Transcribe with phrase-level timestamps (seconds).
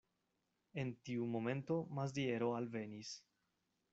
[0.83, 3.15] En tiu momento Maziero alvenis.